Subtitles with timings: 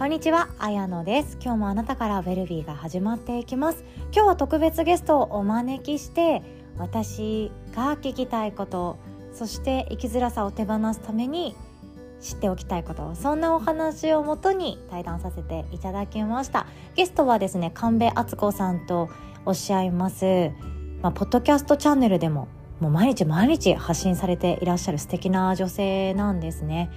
[0.00, 1.36] こんにちは、あやのです。
[1.42, 3.84] 今日もあなたからベルビーが始まっていきます。
[4.14, 6.42] 今日は特別ゲストをお招きして、
[6.78, 8.96] 私が聞きたいこと、
[9.34, 11.54] そして生きづらさを手放すために
[12.18, 16.66] 知っておきたいこと、そんなお話をもとに対談させていただきました。
[16.94, 19.10] ゲストはですね、神戸敦子さんと
[19.44, 20.50] おっしゃいます。
[21.02, 22.48] まあ、ポッドキャストチャンネルでも
[22.80, 26.90] もう毎日毎日発信されていらっしゃる素敵な女性なんですね。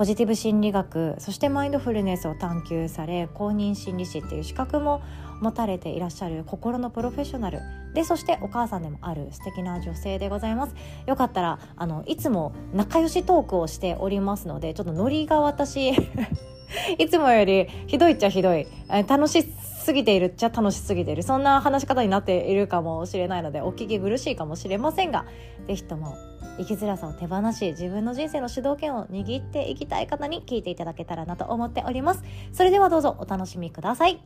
[0.00, 5.02] ポジティブ心理学そしてマインドフルネスを探求され公認心理師っていう資格も
[5.42, 7.60] 持たれていらっしゃる心のプロフェッショナル
[7.92, 10.74] でそしてお母さんでもある素敵な女性でございます。
[11.04, 15.90] よかったらあのいつも仲良しトークをしておりますのでちょっとノリが私
[16.96, 18.66] いつもよりひどいっちゃひどい。
[19.06, 21.22] 楽しすぎているっちゃ楽しすぎている。
[21.22, 25.26] そんな話し方になっているかもしれないのでお聞き苦しいかもしれませんが
[25.66, 26.16] ぜひとも
[26.60, 32.22] 生きづらさを手放し自分の人生の主導権を握っていきたい方に聞いていただけたらなと思っております
[32.52, 34.20] それではどうぞお楽しみください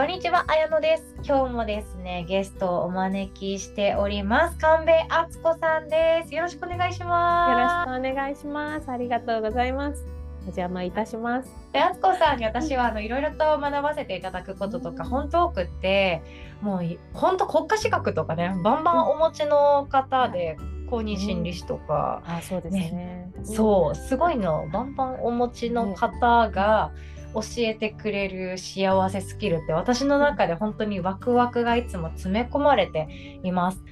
[0.00, 1.14] こんにちは、あやのです。
[1.22, 4.56] 今日もですね、ゲストをお招きしております。
[4.56, 6.34] 神戸敦子さんです。
[6.34, 8.00] よろしくお願いしますよろ。
[8.00, 8.90] しくお願いします。
[8.90, 10.19] ありがとうございます。
[10.40, 11.50] お邪魔いたします。
[11.72, 16.22] で、敦子さんに私はあのいろいろと学ばせていただくこととか、本当多くって、
[16.60, 20.56] もうい本当国家資格とかね、バンバンお持ちの方で、
[20.88, 23.30] 公認心理師とか、あ、そうですね。
[23.44, 26.90] そう、すごいの、バンバンお持ちの方が
[27.32, 33.82] 教えてくれる幸せスキルって、私の中で本当にワクワクがいつも詰め込まれています。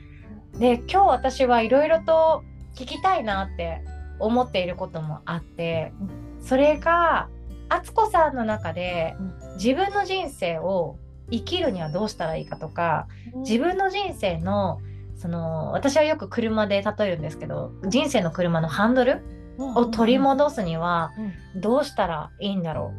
[0.59, 2.43] で、今日私はいろいろと
[2.75, 3.83] 聞きたいなって
[4.21, 5.93] 思っていることもあって、
[6.41, 7.29] それが、
[7.69, 9.55] 敦子さんの中でうん。
[9.57, 10.97] 自分の人生を
[11.31, 13.43] 生きるにはどうしたらいいかとか、うん。
[13.43, 14.81] 自分の人生の
[15.17, 19.21] その私はよく車で例えるんですけど人生の車のハンドル
[19.59, 21.11] を取り戻すには
[21.55, 21.61] うん。
[21.61, 22.93] どうしたらいいんだろ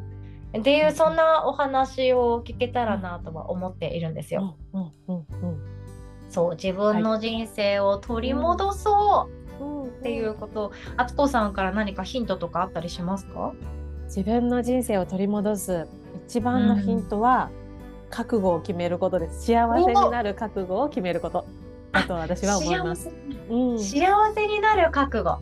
[0.54, 0.58] う。
[0.60, 4.58] っていうそんなお話を聞けたらなとは思っているんですよ。
[6.30, 9.34] そう自分の人生を取り戻そう。
[9.34, 9.39] うん
[10.00, 13.54] っていうことあつこさんから何かヒントとかあったりしますか？
[14.06, 15.88] 自分の人生を取り戻す
[16.28, 17.50] 一番のヒントは、
[18.10, 19.46] 覚悟を決めることです。
[19.46, 21.46] 幸せになる覚悟を決めること。
[21.92, 23.10] だと私は思います。
[23.50, 25.40] 幸うん、せ幸せになる覚悟。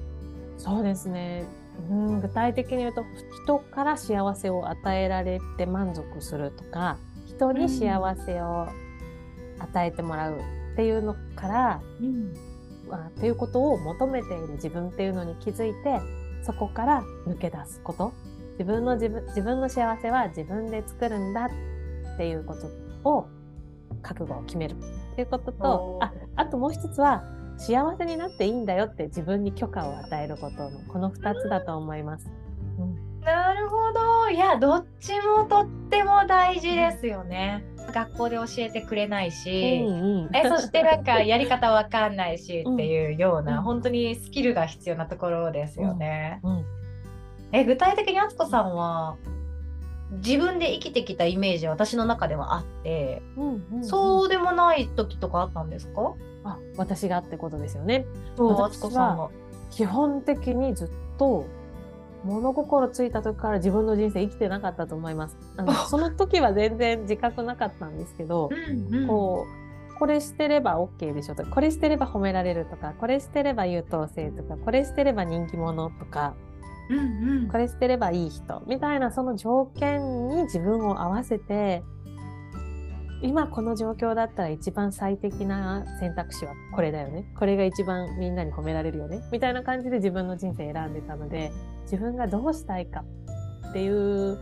[0.58, 1.46] そうですね。
[1.90, 3.04] うん、具体的に言うと
[3.44, 6.98] 人から幸せを与えられて満足するとか
[7.28, 8.68] 人に幸せを
[9.60, 10.40] 与えてもらう
[10.74, 11.82] っていうのから、ま
[12.92, 16.00] あ、っていうことを求めている自分っていうのに気づいて
[16.44, 18.14] そこから抜け出すこと
[18.54, 23.28] 自分の自分自分の幸せは自分で作るんだっていうことを
[24.02, 24.76] 覚悟を決める
[25.14, 27.24] っていうこととああともう一つは
[27.58, 32.30] 幸せになっていいんだよって自分に許可を与えることのこの2つだと思います。
[33.28, 34.30] なるほど。
[34.30, 37.66] いや、どっちもとっても大事ですよね。
[38.00, 46.40] 学校で教えてくれないし、うんえそしてなんか やり方わかんないしっていうような、うん本当にスキルが必要なところですよね。
[46.44, 46.66] うん
[47.52, 49.16] え具体的に敦子さんは
[50.24, 56.14] 自分で生きてきたイメージは私の中ではあって、うんうんそうでもない時とかあったんですか？
[56.44, 58.06] あ私がってことですよね。
[58.36, 59.30] そう敦子さんが。
[59.72, 61.46] 基本的にずっと
[62.24, 65.38] 物心ついた時から自分の人生生きてなかったと思います。
[65.58, 69.68] あのその時は全然自覚なかったんですけど、うんうんこう
[69.98, 76.36] これしてれば OK でしょとかこれしてれば褒められるとかこれしてれば優等生とかこれしてれば人気者とか
[76.90, 77.02] うんう
[77.46, 77.48] ん。
[77.48, 81.84] これしてればいい人みたいなその条件に自分を合わせて
[83.22, 91.52] 今この状況だったら一番最適な選択肢はこれだよねこれが一番みんなに褒められるよねみたいな感じで自分の人生選んでたので
[91.84, 93.04] 自分がどうしたいか
[93.70, 94.40] っていうこ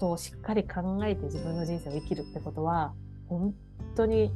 [0.00, 2.92] とをしっかり考えて自分の人生を生きるってことは
[3.28, 3.54] 本
[3.96, 4.30] 当に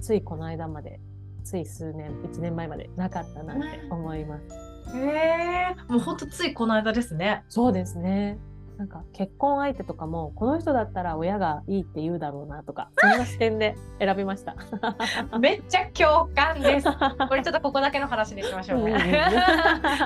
[0.00, 1.00] ついこの間まで
[1.44, 4.96] つい数年1年前までなかったなって思います。
[4.96, 7.44] へえもうほんとついこの間ですね。
[7.48, 8.38] そうですね。
[8.80, 14.56] なんか結婚相手とかもこの人だったら親がいいって言うだろうなとかそんな視点で選びました。
[15.38, 16.88] めっちゃ共感です。
[17.28, 18.92] これちょっとここだけの話にしましょうね。
[18.92, 19.00] うんうん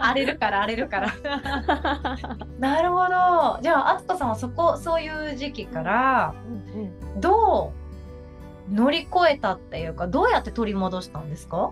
[0.03, 1.09] 荒れるから荒れるから。
[2.59, 3.61] なるほど。
[3.63, 6.35] じゃあ、あつこさんはそこ、そういう時期から、
[7.21, 7.73] ど
[8.71, 11.71] う乗り越えたっていうか、どうやって取り戻したんですか？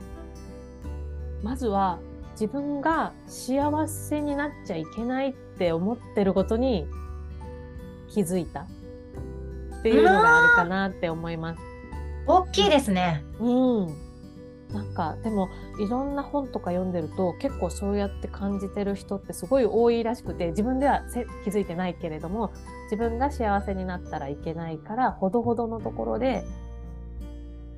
[1.43, 1.99] まずは
[2.35, 6.89] 自分が幸せになっちゃいけないって思ってることに
[8.09, 8.67] 気づいたっ
[9.83, 11.61] ていうのがあるかなって思います。
[12.27, 13.25] 大きいですね。
[13.39, 14.13] うん。
[14.73, 15.49] なんかでも
[15.79, 21.03] いろんな本とか読んでると結構そうやって感じてる人ってすごい多いらしくて自分では
[21.45, 22.53] 気づいてないけれども
[22.85, 26.43] 自分が幸せになったらいけないからほどほどのところで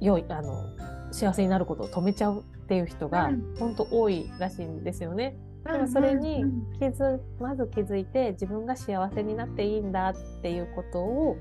[0.01, 0.65] 良いあの
[1.11, 5.37] 幸せになることを止めちゃうっていう人が本当多いらしいんですよね。
[5.65, 6.45] でもそれに
[6.79, 11.37] 気づまず気づいて自分が幸せになっていいんだっていうことを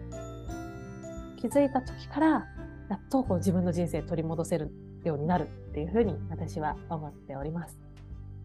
[1.40, 2.28] 気づいた時から
[2.90, 4.72] やっとこう自分の人生取り戻せる
[5.04, 7.78] ようになるっていうふうに私は思っております。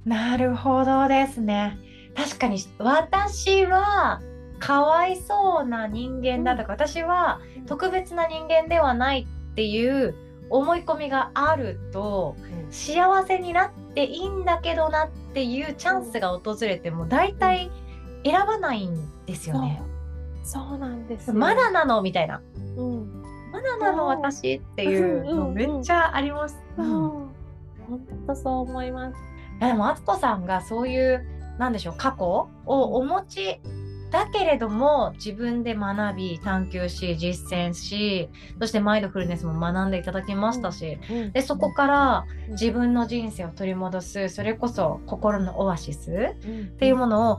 [0.05, 1.79] なるほどですね。
[2.17, 4.21] 確かに私は
[4.59, 10.15] かわいそうな人間だとか、うん、私は特別な人間ではないっていう
[10.51, 12.35] 思い込みがあると、
[12.65, 17.71] うん、幸せになっていいんだけどなっていうチャンスが訪れても大体
[18.25, 18.97] 選ばないん
[19.27, 19.83] ですよね。
[20.43, 20.79] そう。
[20.79, 22.03] なんです、まだなの？
[22.03, 22.41] みたいな。
[22.77, 26.59] うん、まだなの私っていうのめっちゃあります。
[26.77, 27.31] 本
[28.27, 29.17] 当そう思います。
[29.61, 31.27] でも敦子さんがそういう
[31.59, 33.61] なんでしょう過去をお持ち
[34.11, 38.29] だけれども自分で学び探求し実践し
[38.59, 47.39] そしてマインドフルネスも学んでいただきましたし、うん、でそこから自分の人生を取り戻すそれこそ心のオアシスっていうものを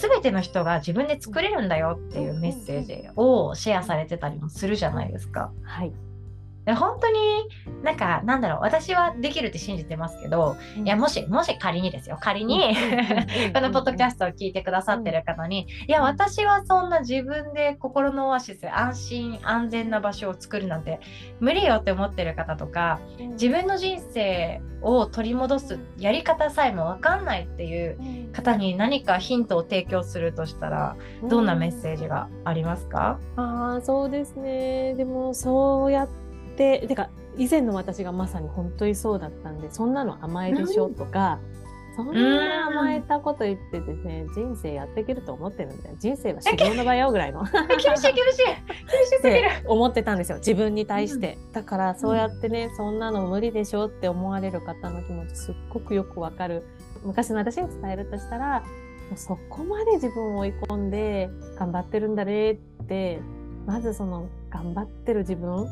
[0.00, 5.52] 全ての人が自分で作れるんだよっていうメッセージをシェアされてたりもするじゃないですか。
[5.62, 5.92] はい
[6.66, 7.18] 本当に
[7.82, 12.18] なんかなんだろう私はできるって信じてますけど、うん、いやもしもし仮にですよ。
[12.20, 12.76] 仮に
[13.54, 21.00] このポッドキャストを聞いてくださってる方に、いや私はそんな自分で心のオアシス安心安全な場所を作るなんて
[21.40, 23.00] 無理よって思ってる方とか、
[23.32, 30.96] 自分の人生を取り戻すやり方さえも分かんないっていう方に何かヒントを提供するとしたら
[31.28, 34.94] どんなメッセージがありますか、うん、あそうですね。
[34.94, 36.19] でもそうやって
[36.60, 37.08] でてか
[37.38, 41.38] 以前の私がまさに本当にそうだったんでそんなの甘えでしょとか、
[41.96, 45.96] そんな甘えたこと言ってですね、人生やっていけると思ってるんだよ。
[45.98, 47.42] 人生は修行の場よぐらいの。
[47.42, 49.48] 厳しい厳しい厳しすぎる。
[49.66, 50.36] 思ってたんですよ。
[50.36, 51.38] 自分に対して。
[51.52, 56.62] だからそうやってね、そんなの無理でしょって思われる方の気持ちすっごくよくわかる。
[57.02, 58.62] 昔の私に伝えるとしたら、
[59.16, 62.56] そこまで自分を追い込んで頑張ってるんだねっ
[62.86, 63.20] て、
[63.66, 65.66] まずその頑張ってる自分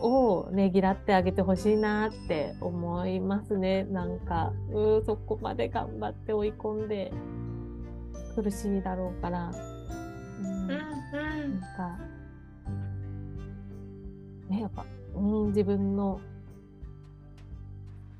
[0.00, 3.84] をねぎらってあげてほしいなって思いますね。
[3.84, 7.12] なんかうそこまで頑張って追い込んで
[8.34, 9.50] 苦しいだろうから、
[10.40, 11.98] うん、うん、なんか
[14.48, 14.84] ねやっぱ、
[15.14, 16.20] うん、自分の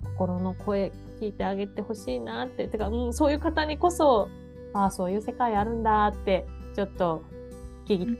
[0.05, 2.69] 心の声聞いてあげてほしいなって。
[2.69, 4.29] てか、うん、そういう方にこそ
[4.73, 7.23] ああそういう世界あるんだってちょっと
[7.87, 8.19] 聞き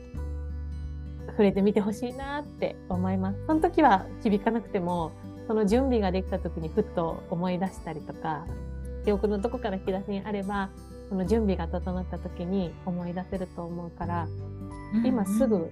[1.27, 3.45] 触れてみてほしいなって思います。
[3.45, 5.11] その時は響かなくても、
[5.47, 8.45] その準備ができた時にふっと思い出したりとか、
[9.05, 10.69] 記憶のどこから引き出しにあれば、
[11.09, 14.27] その準備が整った時に思い出せると思うから、
[14.93, 15.71] うんうん、今すぐ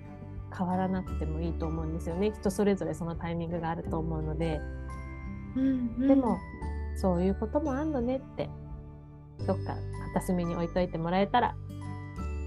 [0.58, 2.32] 変わらなくてもいいと思うんですよね。
[2.32, 4.62] 人それぞれそのタイミングがあると思うので。
[5.58, 6.38] うんうん、でも、
[6.98, 8.50] そういうこともあんのねって、
[9.46, 9.76] どっか
[10.14, 11.56] 片隅に置いといてもらえたら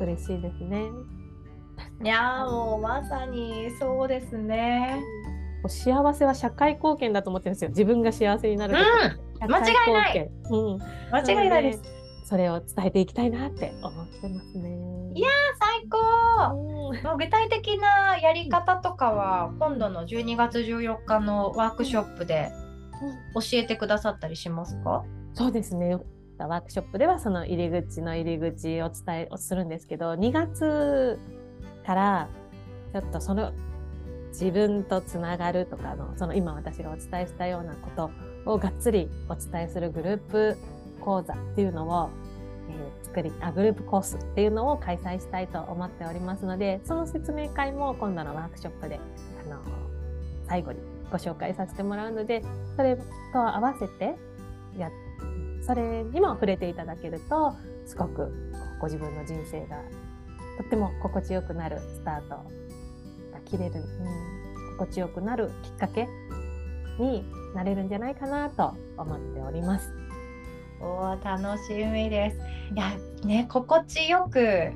[0.01, 0.87] 嬉しいですね。
[2.03, 5.03] いやもうまさにそうですね。
[5.67, 7.71] 幸せは社会貢献だと思ってるんですよ。
[7.71, 8.77] 自分が幸せになる
[9.43, 10.31] うん、間違いない。
[10.51, 10.79] うん、
[11.11, 11.83] 間違いないです。
[12.25, 14.79] それを伝えていきたいなって思ってますね。
[15.15, 15.99] いや最高、
[16.55, 22.53] うん、もう具体的なやり方とかは今度の12月14日のワークショップで
[23.35, 25.97] 教えてくださったりしますか、そうですね。
[26.39, 31.19] ワークショップではその入り口の入り口を伝えをするんですけど2月
[31.89, 32.29] から
[32.93, 33.55] ちょっとその
[34.29, 38.11] 自分とつながるとかのその今私がお伝えしたようなこと
[38.45, 40.59] をがっつりお伝えするグループ
[41.01, 42.11] 講座っていうのを、
[42.69, 49.01] えー、作りあグループコースっていうのを開催したいと思っておりますのでその説明会も今度のワークショップで
[49.47, 49.63] あの
[50.47, 50.81] 最後に
[51.11, 52.43] ご紹介させてもらうので
[52.77, 53.03] それと
[53.39, 54.15] 合わせて
[54.77, 54.91] や
[55.63, 57.55] それにも触れていただけると
[57.87, 58.31] すごく
[58.79, 59.81] ご自分の人生が
[60.59, 66.09] とっても心地よくなるスタートが切れる、うん、心地よくなるきっかけ
[66.99, 67.25] に
[67.55, 69.93] なれるんじゃないかなと思っております。
[70.81, 72.39] お楽しみです。
[72.75, 72.93] いや
[73.25, 74.73] ね心地よく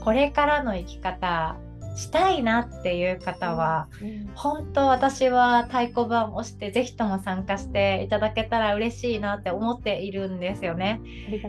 [0.00, 1.56] これからの生き方
[1.96, 11.00] したいなっていう方は、うん、本当私は太鼓判を押してぜひとも参加していただけたら嬉しいなって思っているんですよね。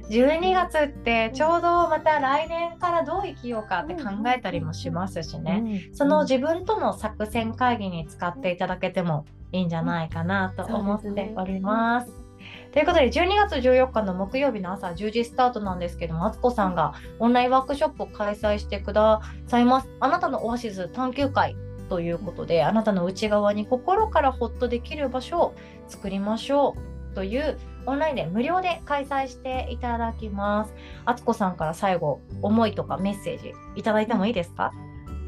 [0.10, 12.27] 12月ってちょうどまた来年からどう生きようかって考えたりもしますしね、その自分との作戦会議に使っていただけてもいいんじゃないかなと思っております。
[12.72, 19.90] ということで12月14日の木曜日の朝10時スタートなんですけどもあつこさんがオンラインワークショップを開催してくださいます。
[20.00, 21.56] あなたのオアシス探究会
[21.90, 25.56] ということであなたの内側に心からホッとできる場所を
[25.88, 26.76] 作りましょ
[27.12, 30.74] うというオンラインで無料で開催していただきます。
[31.06, 34.72] あつこさんから最後思いとかメッセージいただいてもいいですか？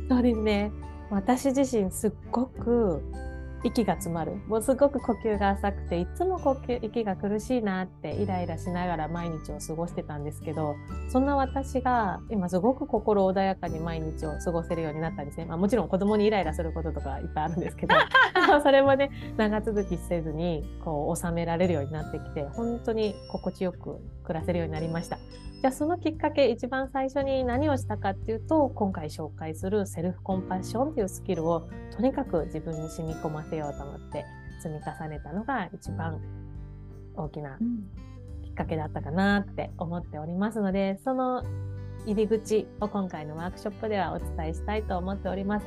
[0.09, 0.71] そうですね
[1.09, 3.01] 私自身すっごく
[3.63, 10.75] 息が詰まるもうすごく呼吸が浅くていつも呼吸息が苦しいなってイライラしながら毎日を過ごしてたんですけど
[11.11, 17.95] そんな私が今すごく心穏やかに毎日を過ごせるようになったんですね、まあ、もちろん子供にイライラすることとかいっぱいあるんですけど
[18.63, 25.17] それもね長続きせずにこう収められるようになってきて本当に心地よく暮らせるようになりました。
[25.61, 34.23] じゃあそのきっかけ一番最初に何をしたかっていうと今回紹介するセルフコンパッションっていうスキルをとにかく自分に染み込ませようと思って
[34.63, 36.21] 積み重ねたのが一番
[37.13, 37.57] 大きな
[38.41, 41.43] きっかけだったかなって思っておりますのでその
[42.05, 45.65] 入り口を今回のワークショップではお伝えしたいと思っております。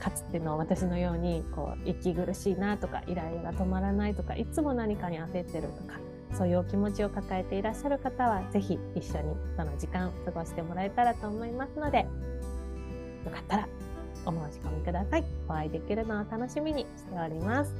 [0.00, 5.98] かつての私のようにこう息苦しいなとかイライラが止まらないとかいつも何かに焦ってるとか
[6.32, 12.06] そういうお気持ちを抱えていらっしゃる方は、ぜひ一緒にその時間を過ごしてもらえたらと思いますので、
[13.24, 13.68] よかったら
[14.24, 15.24] お申し込みください。
[15.48, 17.74] お会いできるのを楽しみにしております。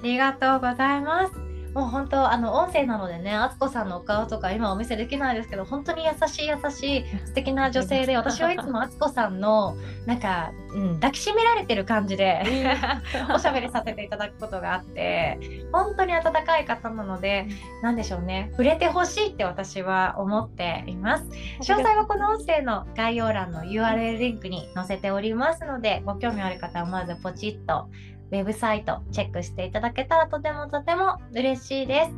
[0.00, 1.43] ありがとうございます。
[1.74, 9.76] もう本当あの音声なのでねあつこさんのお顔とか今お見せできないですけど本当に優しい優しい素敵な女性で 私はいつもあつこさんの
[10.06, 12.42] なんか、うん、抱きしめられてる感じで
[13.34, 15.38] おしゃべりさせていただくことがあって
[15.72, 17.48] 本当に温かい方なので
[17.82, 21.24] 何でしょうね触れてほしいって私は思っています。
[21.60, 27.88] 詳細はこの音声の概要欄の URL リンクに載せておりますのでご興味ある方はまずポチッと
[28.30, 32.10] ウェブサイトチェックしていただけたらとてもとても嬉しいです。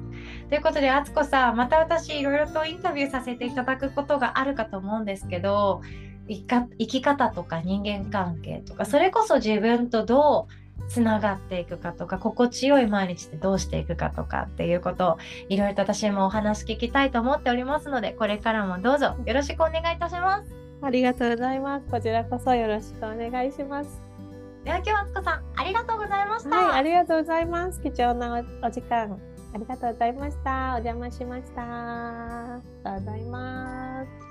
[0.49, 5.83] ということで、あつこさん、また私いろいろとインタビューさせていただくことがあるかと思うんですけど、
[6.29, 20.55] 生き方とか人間関係とか、それこそ自分とどうつながっていくかとか心地よい毎日ってどうしていくかとかっていうことをいろいろと私もお話聞きたいと思っておりますのでこれからもどうぞよろしくお願いいたします。
[20.83, 21.87] ありがとうございます。
[21.91, 24.06] こちらこそよろしくお願いします。
[24.67, 26.57] では今日はつこさんありがとうございました。
[26.57, 27.81] はい、ありがとうございます。
[27.81, 29.17] 貴重なお時間
[29.55, 30.73] ありがとうございました。
[30.75, 31.63] お邪魔しました。
[31.63, 34.26] ありがとうございます。